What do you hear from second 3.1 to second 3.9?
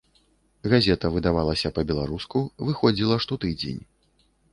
штотыдзень.